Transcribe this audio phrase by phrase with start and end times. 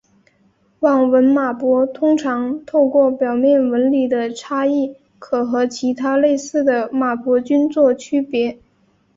[0.79, 8.57] 网纹马勃通常透过表面纹理的差异可和其他类似的马勃菌作区别。